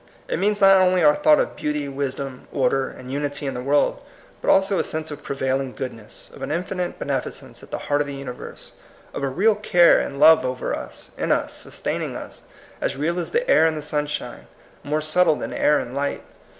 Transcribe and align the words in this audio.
It 0.27 0.39
means 0.39 0.61
not 0.61 0.77
only 0.81 1.03
our 1.03 1.13
thought 1.13 1.39
of 1.39 1.55
beauty, 1.55 1.87
wisdom, 1.87 2.47
order, 2.51 2.87
and 2.89 3.11
unity 3.11 3.45
in 3.45 3.53
the 3.53 3.61
world, 3.61 4.01
but 4.41 4.49
also 4.49 4.79
a 4.79 4.83
sense 4.83 5.11
of 5.11 5.21
prevailing 5.21 5.73
goodness, 5.75 6.31
of 6.33 6.41
an 6.41 6.49
infinite 6.49 6.97
benefi 6.97 7.31
cence 7.31 7.61
at 7.61 7.69
the 7.69 7.77
heart 7.77 8.01
of 8.01 8.07
the 8.07 8.15
universe, 8.15 8.71
of 9.13 9.21
a 9.23 9.27
real 9.29 9.53
care 9.53 9.99
and 9.99 10.19
love 10.19 10.43
over 10.43 10.73
us, 10.73 11.11
in 11.19 11.31
us, 11.31 11.53
sustaining 11.53 12.15
us, 12.15 12.41
as 12.81 12.97
real 12.97 13.19
as 13.19 13.29
the 13.29 13.47
air 13.47 13.67
and 13.67 13.77
the 13.77 13.81
sunshine, 13.83 14.47
more 14.83 15.01
subtle 15.01 15.35
than 15.35 15.53
air 15.53 15.77
and 15.77 15.93
light. 15.93 16.23